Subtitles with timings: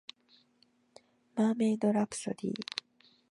[1.35, 2.53] マーメイドラプソディ